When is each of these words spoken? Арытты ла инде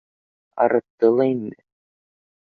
Арытты 0.63 1.05
ла 1.17 1.25
инде 1.33 1.61